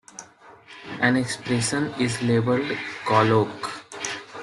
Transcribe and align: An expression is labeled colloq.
An 0.99 1.15
expression 1.15 1.93
is 1.99 2.23
labeled 2.23 2.65
colloq. 3.05 3.71